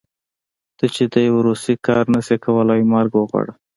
ته 0.77 0.85
چې 0.95 1.03
د 1.13 1.15
يو 1.27 1.37
روسي 1.47 1.75
کار 1.87 2.03
نشې 2.13 2.37
کولی 2.45 2.81
مرګ 2.93 3.11
وغواړه. 3.15 3.53